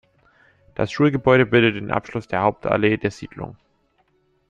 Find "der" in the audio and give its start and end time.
2.27-2.41, 2.97-3.11